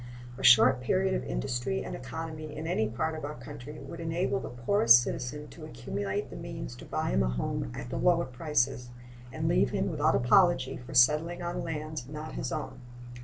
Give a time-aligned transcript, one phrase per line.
[0.39, 4.39] A short period of industry and economy in any part of our country would enable
[4.39, 8.25] the poorest citizen to accumulate the means to buy him a home at the lower
[8.25, 8.89] prices,
[9.31, 12.81] and leave him without apology for settling on lands not his own.